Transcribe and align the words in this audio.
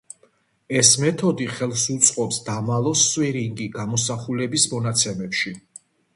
ეს 0.79 0.87
მეთოდი 1.03 1.45
ხელს 1.57 1.83
უწყობს 1.97 2.39
დამალოს 2.47 3.05
სვირინგი 3.11 3.69
გამოსახულების 3.77 4.69
მონაცემებში. 4.75 5.55